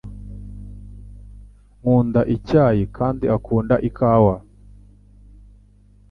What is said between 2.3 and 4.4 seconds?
icyayi kandi akunda ikawa